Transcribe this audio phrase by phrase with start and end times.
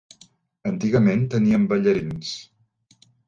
[0.69, 2.31] Antigament, teníem ballarins.